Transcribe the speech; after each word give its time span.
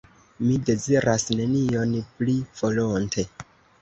Mi 0.45 0.53
deziras 0.69 1.25
nenion 1.41 1.93
pli 2.17 2.37
volonte. 2.63 3.27